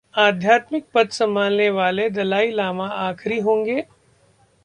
आध्यात्मिक 0.15 0.85
पद 0.93 1.09
संभालने 1.09 1.69
वाले 1.69 2.09
दलाई 2.09 2.51
लामा 2.51 2.87
आखिरी 2.99 3.39
होंगे? 3.39 3.81